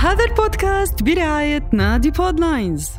[0.00, 2.90] هذا البودكاست برعاية نادي بودلاينز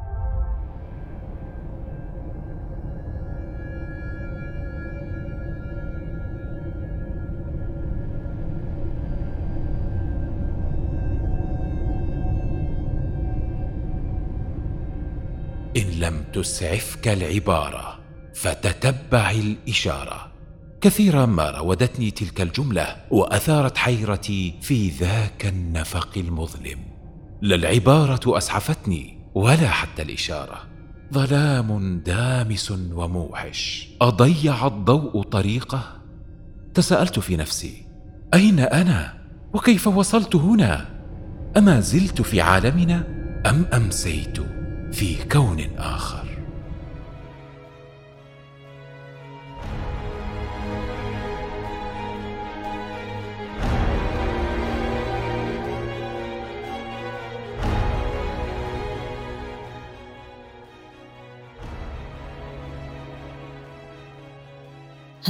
[15.78, 18.00] إن لم تسعفك العبارة
[18.34, 20.32] فتتبع الإشارة.
[20.82, 26.91] كثيرا ما راودتني تلك الجملة وأثارت حيرتي في ذاك النفق المظلم.
[27.42, 30.58] لا العبارة أسعفتني ولا حتى الإشارة.
[31.14, 33.88] ظلام دامس وموحش.
[34.02, 36.02] أضيع الضوء طريقه.
[36.74, 37.86] تساءلت في نفسي
[38.34, 39.14] أين أنا؟
[39.54, 40.86] وكيف وصلت هنا؟
[41.58, 43.08] أما زلت في عالمنا
[43.46, 44.38] أم أمسيت
[44.92, 46.41] في كون آخر؟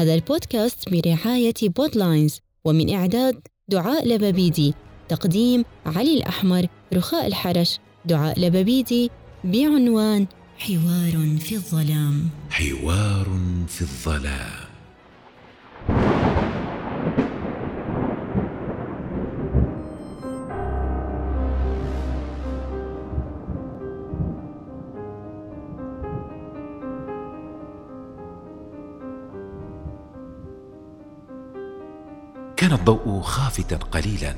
[0.02, 4.73] هذا البودكاست برعاية بودلاينز ومن إعداد دعاء لببيدي
[5.09, 9.09] تقديم علي الأحمر رخاء الحرش دعاء لببيدي
[9.44, 12.29] بعنوان حوار في الظلام.
[12.49, 13.27] حوار
[13.67, 14.70] في الظلام.
[32.62, 34.36] كان الضوء خافتا قليلا.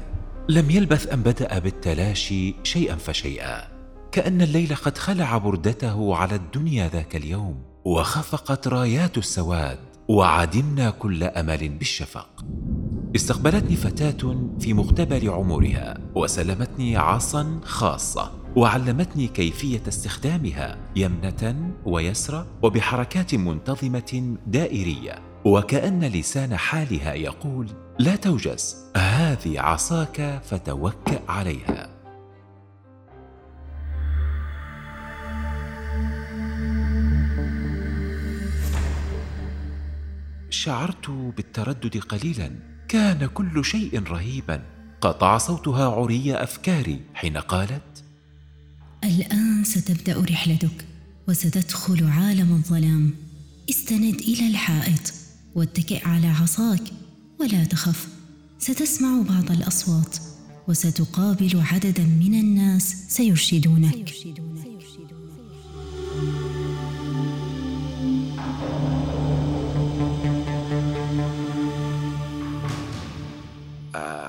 [0.50, 3.68] لم يلبث أن بدأ بالتلاشي شيئا فشيئا
[4.12, 7.64] كأن الليل قد خلع بردته على الدنيا ذاك اليوم.
[7.86, 12.46] وخفقت رايات السواد وعدمنا كل أمل بالشفق.
[13.16, 24.38] استقبلتني فتاة في مقتبل عمرها وسلمتني عصا خاصة وعلمتني كيفية استخدامها يمنة ويسرى وبحركات منتظمة
[24.47, 25.20] دائرية.
[25.46, 27.68] وكأن لسان حالها يقول
[28.00, 31.90] لا توجس هذه عصاك فتوكأ عليها.
[40.50, 42.52] شعرت بالتردد قليلا
[42.88, 44.64] كان كل شيء رهيبا.
[45.02, 48.03] قطع صوتها عري أفكاري حين قالت
[49.03, 50.86] الآن ستبدأ رحلتك
[51.28, 53.14] وستدخل عالم الظلام.
[53.70, 55.14] استند إلى الحائط
[55.56, 57.03] واتكئ على عصاك.
[57.44, 58.08] ولا تخف.
[58.59, 60.18] ستسمع بعض الأصوات
[60.68, 64.14] وستقابل عددا من الناس سيرشدونك.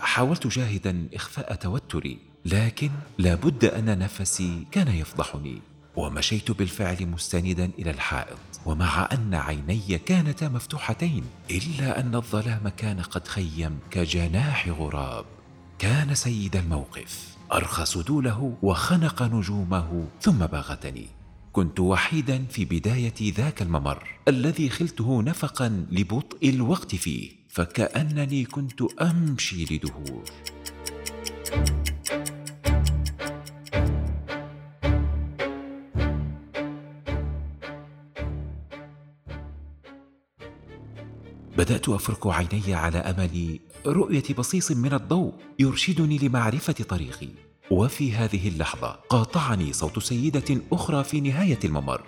[0.01, 5.63] حاولت جاهدا إخفاء توتري لكن لابد أن نفسي كان يفضحني.
[5.97, 13.29] ومشيت بالفعل مستندا إلى الحائط ومع أن عيني كانتا مفتوحتين إلا أن الظلام كان قد
[13.29, 15.25] خيم كجناح غراب.
[15.79, 21.07] كان سيد الموقف أرخى سدوله وخنق نجومه ثم باغتني.
[21.53, 29.65] كنت وحيدا في بداية ذاك الممر الذي خلته نفقا لبطء الوقت فيه فكأنني كنت أمشي
[29.65, 30.25] لدهور.
[41.65, 47.29] بدأت أفرك عيني على أمل رؤية بصيص من الضوء يرشدني لمعرفة طريقي.
[47.71, 52.05] وفي هذه اللحظة قاطعني صوت سيدة أخرى في نهاية الممر.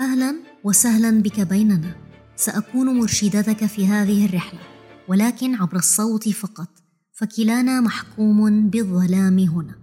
[0.00, 0.34] أهلا
[0.64, 1.94] وسهلا بك بيننا.
[2.36, 4.60] سأكون مرشدتك في هذه الرحلة
[5.08, 6.68] ولكن عبر الصوت فقط.
[7.12, 9.74] فكلانا محكوم بالظلام هنا.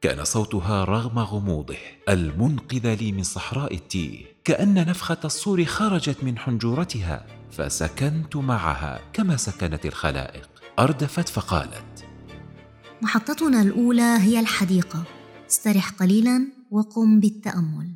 [0.00, 1.76] كان صوتها رغم غموضه
[2.08, 7.37] المنقذ لي من صحراء التيه كأن نفخة الصور خرجت من حنجرتها.
[7.50, 10.48] فسكنت معها كما سكنت الخلائق.
[10.78, 12.04] أردفت فقالت
[13.02, 15.04] محطتنا الأولى هي الحديقة.
[15.50, 17.88] استرح قليلا وقم بالتأمل.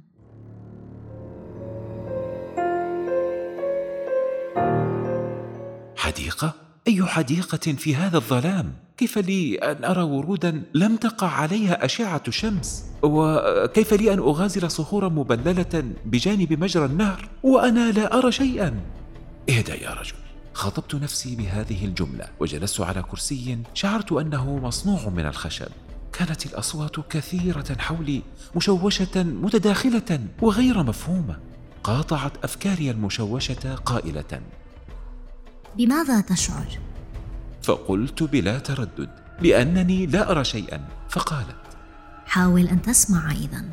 [5.96, 6.54] حديقة؟
[6.88, 12.84] أي حديقة في هذا الظلام؟ كيف لي أن أرى ورودا لم تقع عليها أشعة شمس؟
[13.02, 18.74] وكيف لي أن أغازل صخورا مبللة بجانب مجرى النهر؟ وأنا لا أرى شيئا.
[19.48, 20.14] اهدى يا رجل.
[20.54, 25.68] خاطبت نفسي بهذه الجملة وجلست على كرسي شعرت أنه مصنوع من الخشب.
[26.12, 28.22] كانت الأصوات كثيرة حولي
[28.56, 31.38] مشوشة متداخلة وغير مفهومة.
[31.84, 34.42] قاطعت أفكاري المشوشة قائلة.
[35.76, 36.78] بماذا تشعر؟
[37.62, 39.10] فقلت بلا تردد
[39.40, 40.88] لانني لا أرى شيئا.
[41.10, 41.56] فقالت.
[42.26, 43.64] حاول أن تسمع اذا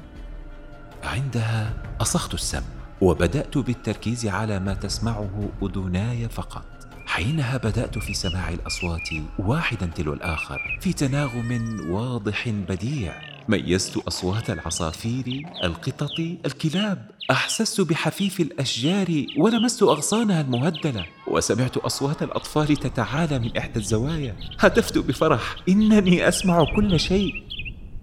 [1.03, 6.65] عندها أصخت السمع وبدأت بالتركيز على ما تسمعه أذناي فقط.
[7.05, 9.09] حينها بدأت في سماع الأصوات
[9.39, 13.21] واحدا تلو الآخر في تناغم واضح بديع.
[13.47, 17.09] ميزت أصوات العصافير القطط الكلاب.
[17.31, 21.05] أحسست بحفيف الأشجار ولمست أغصانها المهدلة.
[21.27, 24.35] وسمعت أصوات الأطفال تتعالى من إحدى الزوايا.
[24.59, 27.33] هتفت بفرح إنني أسمع كل شيء.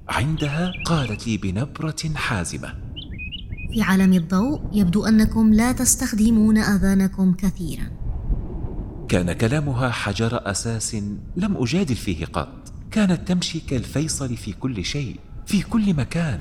[0.08, 2.85] عندها قالت لي بنبرة حازمة
[3.76, 7.90] في عالم الضوء يبدو أنكم لا تستخدمون أذانكم كثيرا.
[9.08, 10.94] كان كلامها حجر أساس
[11.36, 12.72] لم أجادل فيه قط.
[12.90, 16.40] كانت تمشي كالفيصل في كل شيء في كل مكان.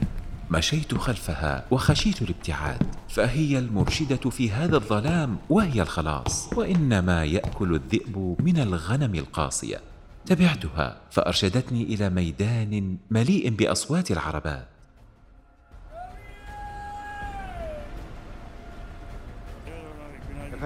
[0.51, 6.53] مشيت خلفها وخشيت الابتعاد فهي المرشدة في هذا الظلام وهي الخلاص.
[6.53, 9.81] وإنما يأكل الذئب من الغنم القاصية.
[10.25, 14.74] تبعتها فأرشدتني إلى ميدان مليء بأصوات العربات.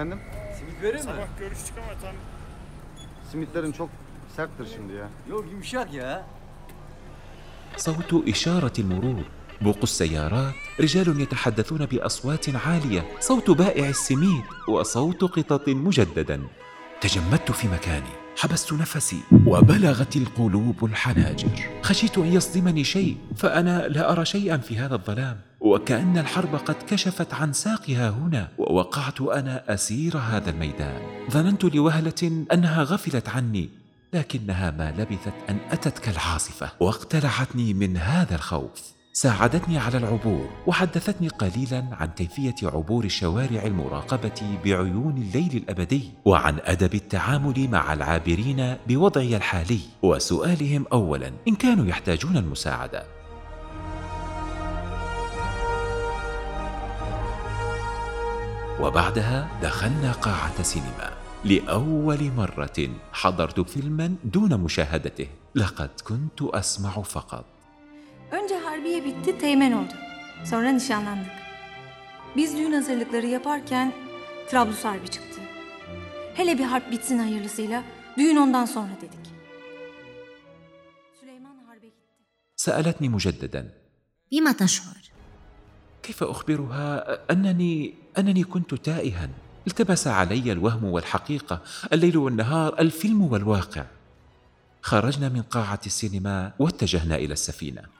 [0.00, 0.18] Efendim?
[0.58, 1.00] Simit verir mi?
[1.02, 2.14] Sabah görüştük ama tam
[3.30, 3.88] Simitlerin çok
[4.36, 5.08] serttir şimdi ya.
[5.30, 6.24] Yok yumuşak ya.
[7.86, 9.20] صوت اشاره المرور
[9.64, 10.54] بوق السيارات
[10.84, 16.38] رجال يتحدثون باصوات عاليه صوت بائع السميد وصوت قطط مجددا
[17.02, 21.68] تجمدت في مكاني حبست نفسي وبلغت القلوب الحناجر.
[21.82, 25.40] خشيت أن يصدمني شيء فأنا لا أرى شيئا في هذا الظلام.
[25.60, 31.02] وكأن الحرب قد كشفت عن ساقها هنا ووقعت أنا أسير هذا الميدان.
[31.30, 33.68] ظننت لوهلة أنها غفلت عني
[34.12, 38.99] لكنها ما لبثت أن اتت كالعاصفه واقتلعتني من هذا الخوف.
[39.20, 46.94] ساعدتني على العبور وحدثتني قليلا عن كيفية عبور الشوارع المراقبة بعيون الليل الأبدي وعن أدب
[46.94, 49.80] التعامل مع العابرين بوضعي الحالي.
[50.02, 53.04] وسؤالهم اولا إن كانوا يحتاجون المساعدة.
[58.80, 61.10] وبعدها دخلنا قاعة سينما.
[61.44, 65.26] لأول مرة حضرت فيلما دون مشاهدته.
[65.54, 67.59] لقد كنت أسمع فقط.
[68.80, 69.92] Önce harbiye bitti, teğmen oldu.
[70.44, 71.30] Sonra nişanlandık.
[72.36, 73.92] Biz düğün hazırlıkları yaparken
[74.50, 75.40] Trablus Harbi çıktı.
[76.34, 77.82] Hele bir harp bitsin hayırlısıyla,
[78.18, 79.26] düğün ondan sonra dedik.
[81.20, 82.00] Süleyman harbe gitti.
[82.66, 83.62] سالتني مجددا
[84.32, 85.02] بما تشعر
[86.02, 86.86] كيف اخبرها
[87.32, 89.28] انني انني كنت تائها
[89.68, 91.56] التبس علي الوهم والحقيقة
[91.92, 93.84] الليل والنهار الفيلم والواقع
[94.82, 97.99] خرجنا من قاعه السينما واتجهنا إلى السفينه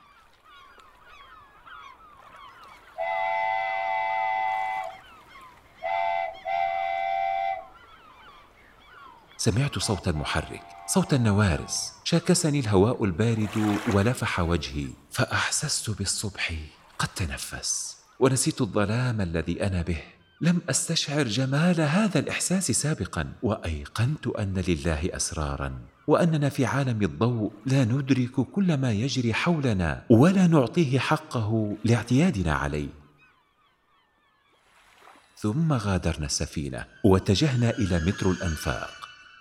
[9.40, 11.92] سمعت صوت المحرك صوت النوارس.
[12.04, 16.52] شاكسني الهواء البارد ولفح وجهي فأحسست بالصبح
[16.98, 17.96] قد تنفس.
[18.18, 20.02] ونسيت الظلام الذي أنا به.
[20.40, 23.32] لم أستشعر جمال هذا الإحساس سابقا.
[23.42, 25.78] وأيقنت أن لله اسرارا.
[26.06, 32.88] وأننا في عالم الضوء لا ندرك كل ما يجري حولنا ولا نعطيه حقه لاعتيادنا عليه.
[35.36, 38.99] ثم غادرنا السفينة واتجهنا إلى مترو الانفاق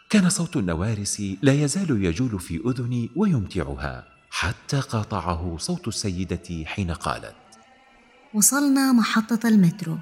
[0.10, 7.36] كان صوت النوارس لا يزال يجول في أذني ويمتعها حتى قاطعه صوت السيدة حين قالت
[8.34, 9.98] وصلنا محطة المترو.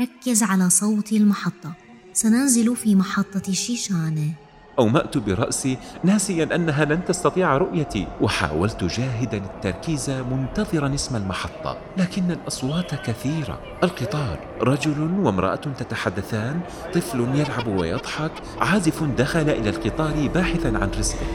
[0.00, 1.72] ركز على صوت المحطة.
[2.12, 4.34] سننزل في محطة شيشانة
[4.80, 11.78] أومأت برأسي ناسيا أنها لن تستطيع رؤيتي وحاولت جاهدا التركيز منتظرا اسم المحطة.
[11.96, 13.60] لكن الأصوات كثيرة.
[13.82, 14.38] القطار.
[14.60, 16.60] رجل وامرأة تتحدثان.
[16.94, 18.32] طفل يلعب ويضحك.
[18.60, 21.26] عازف دخل إلى القطار باحثا عن رزقه.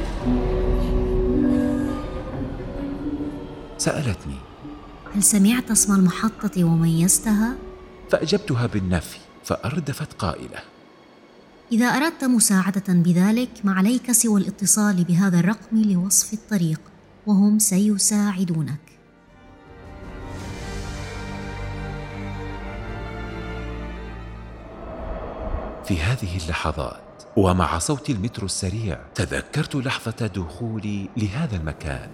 [3.77, 4.37] سألتني.
[5.15, 7.55] هل سمعت اسم المحطة وميزتها؟
[8.11, 10.74] فأجبتها بالنفي فأردفت قائلة.
[11.71, 16.81] إذا أردت مساعدة بذلك ما عليك سوى الاتصال بهذا الرقم لوصف الطريق
[17.27, 18.79] وهم سيساعدونك.
[25.85, 32.09] في هذه اللحظات ومع صوت المترو السريع تذكرت لحظة دخولي لهذا المكان.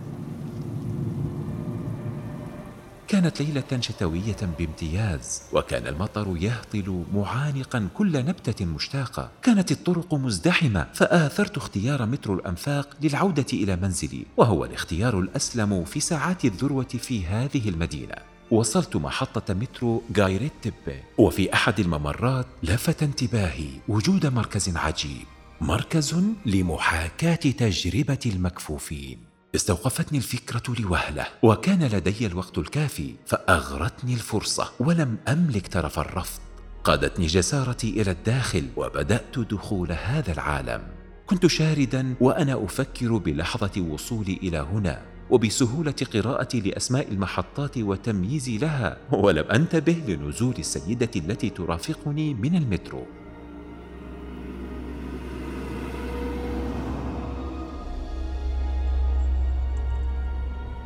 [3.11, 9.31] كانت ليلة شتوية بامتياز وكان المطر يهطل معانقا كل نبتة مشتاقة.
[9.41, 16.45] كانت الطرق مزدحمة فآثرت اختيار مترو الأنفاق للعودة إلى منزلي وهو الاختيار الأسلم في ساعات
[16.45, 18.15] الذروة في هذه المدينة.
[18.51, 25.25] وصلت محطة مترو غايريت تبي وفي أحد الممرات لفت انتباهي وجود مركز عجيب
[25.61, 26.15] مركز
[26.45, 29.30] لمحاكاة تجربة المكفوفين.
[29.55, 36.41] استوقفتني الفكرة لوهلة وكان لدي الوقت الكافي فأغرتني الفرصة ولم أملك ترف الرفض.
[36.83, 40.81] قادتني جسارتي إلى الداخل وبدأت دخول هذا العالم.
[41.27, 49.45] كنت شاردا وأنا أفكر بلحظة وصولي إلى هنا وبسهولة قراءتي لأسماء المحطات وتمييزي لها ولم
[49.51, 53.05] أنتبه لنزول السيدة التي ترافقني من المترو.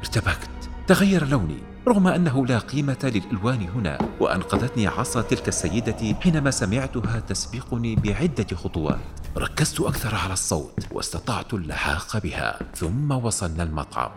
[0.06, 0.50] ارتبكت.
[0.88, 1.58] تغير لوني
[1.88, 9.00] رغم أنه لا قيمة للألوان هنا وأنقذتني عصا تلك السيدة حينما سمعتها تسبقني بعدة خطوات.
[9.38, 14.10] ركزت أكثر على الصوت واستطعت اللحاق بها ثم وصلنا المطعم.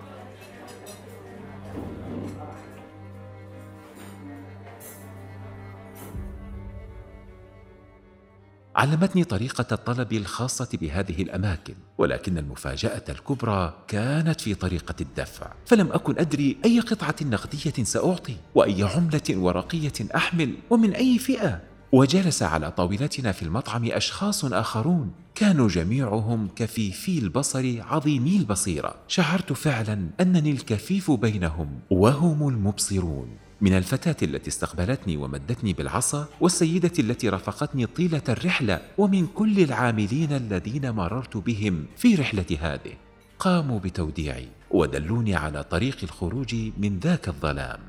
[8.79, 16.19] علمتني طريقة الطلب الخاصة بهذه الأماكن، ولكن المفاجأة الكبرى كانت في طريقة الدفع، فلم أكن
[16.19, 21.61] أدري أي قطعة نقدية سأعطي، وأي عملة ورقية أحمل، ومن أي فئة.
[21.93, 30.09] وجلس على طاولتنا في المطعم أشخاص آخرون، كانوا جميعهم كفيفي البصر عظيمي البصيرة، شعرت فعلا
[30.21, 33.29] أنني الكفيف بينهم وهم المبصرون.
[33.61, 40.91] من الفتاة التي استقبلتني ومدتني بالعصا والسيدة التي رافقتني طيلة الرحلة ومن كل العاملين الذين
[40.91, 42.95] مررت بهم في رحلة هذه.
[43.39, 47.81] قاموا بتوديعي ودلوني على طريق الخروج من ذاك الظلام.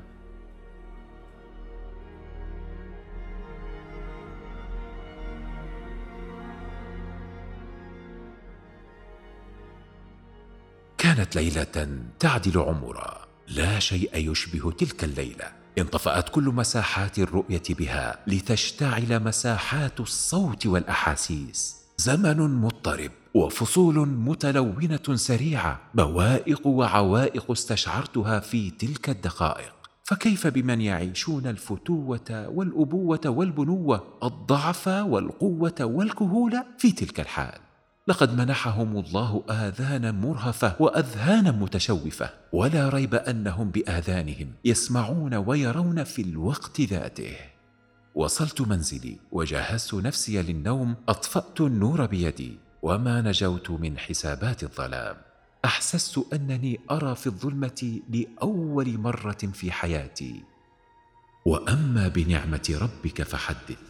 [10.98, 13.20] كانت ليلة تعدل عمرا.
[13.48, 15.59] لا شيء يشبه تلك الليلة.
[15.78, 21.76] انطفأت كل مساحات الرؤية بها لتشتعل مساحات الصوت والأحاسيس.
[21.96, 29.72] زمن مضطرب وفصول متلونة سريعة بوائق وعوائق استشعرتها في تلك الدقائق.
[30.04, 37.69] فكيف بمن يعيشون الفتوة والأبوة والبنوة الضعف والقوة والكهولة في تلك الحال؟
[38.10, 46.80] لقد منحهم الله آذانا مرهفة وأذهانا متشوفة ولا ريب أنهم بآذانهم يسمعون ويرون في الوقت
[46.80, 47.36] ذاته.
[48.14, 55.16] وصلت منزلي وجهزت نفسي للنوم أطفأت النور بيدي وما نجوت من حسابات الظلام.
[55.64, 60.42] أحسست أنني أرى في الظلمة لأول مرة في حياتي.
[61.46, 63.82] وأما بنعمة ربك فحدث.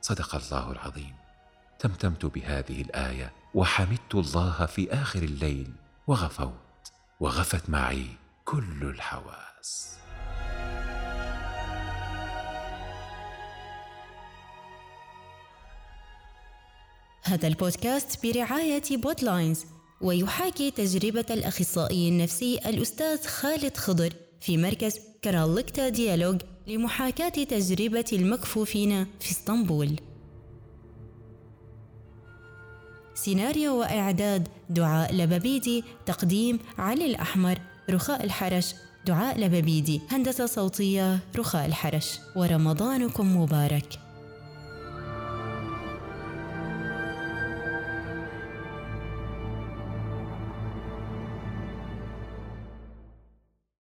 [0.00, 1.25] صدق الله العظيم.
[1.78, 5.72] تمتمت بهذه الآية وحمدت الله في آخر الليل
[6.06, 6.52] وغفوت
[7.20, 8.06] وغفت معي
[8.44, 9.96] كل الحواس.
[17.22, 19.64] هذا البودكاست برعاية بودلاينز
[20.00, 29.30] ويحاكي تجربة الأخصائي النفسي الأستاذ خالد خضر في مركز كرالكتا ديالوج لمحاكاة تجربة المكفوفين في
[29.30, 29.96] إسطنبول.
[33.16, 37.58] سيناريو وإعداد دعاء لببيدي تقديم علي الأحمر
[37.90, 38.74] رخاء الحرش
[39.06, 42.18] دعاء لببيدي هندسة صوتية رخاء الحرش.
[42.36, 44.05] ورمضانكم مبارك.